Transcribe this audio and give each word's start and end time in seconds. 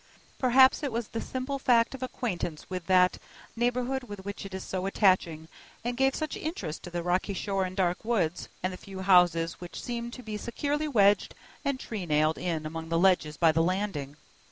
Perhaps 0.39 0.81
it 0.81 0.91
was 0.91 1.09
the 1.09 1.21
simple 1.21 1.59
fact 1.59 1.93
of 1.93 2.01
acquaintance 2.01 2.67
with 2.71 2.87
that 2.87 3.19
neighborhood 3.55 4.01
which 4.05 4.43
made 4.45 4.55
it 4.55 4.59
so 4.61 4.87
attaching, 4.87 5.47
and 5.83 5.95
gave 5.95 6.15
such 6.15 6.35
interest 6.35 6.81
to 6.81 6.89
the 6.89 7.03
rocky 7.03 7.35
shore 7.35 7.65
and 7.65 7.77
dark 7.77 8.03
woods, 8.03 8.49
and 8.63 8.73
the 8.73 8.77
few 8.77 9.01
houses 9.01 9.61
which 9.61 9.79
seemed 9.79 10.11
to 10.13 10.23
be 10.23 10.37
securely 10.37 10.87
wedged 10.87 11.35
and 11.63 11.79
tree 11.79 12.07
nailed 12.07 12.39
in 12.39 12.65
among 12.65 12.89
the 12.89 12.97
ledges 12.97 13.37
by 13.37 13.51
the 13.51 13.61
Landing. 13.61 14.17